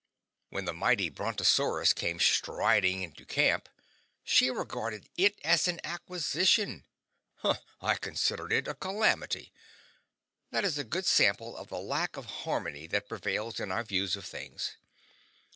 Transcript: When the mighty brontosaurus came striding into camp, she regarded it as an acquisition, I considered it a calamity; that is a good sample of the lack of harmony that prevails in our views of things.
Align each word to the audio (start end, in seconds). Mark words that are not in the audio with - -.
When 0.49 0.65
the 0.65 0.73
mighty 0.73 1.09
brontosaurus 1.09 1.93
came 1.93 2.19
striding 2.19 3.03
into 3.03 3.23
camp, 3.23 3.69
she 4.23 4.49
regarded 4.49 5.07
it 5.15 5.37
as 5.43 5.67
an 5.67 5.79
acquisition, 5.83 6.87
I 7.79 7.97
considered 7.97 8.51
it 8.51 8.67
a 8.67 8.73
calamity; 8.73 9.53
that 10.49 10.65
is 10.65 10.79
a 10.79 10.83
good 10.83 11.05
sample 11.05 11.55
of 11.55 11.67
the 11.67 11.77
lack 11.77 12.17
of 12.17 12.25
harmony 12.41 12.87
that 12.87 13.09
prevails 13.09 13.59
in 13.59 13.71
our 13.71 13.83
views 13.83 14.15
of 14.15 14.25
things. 14.25 14.71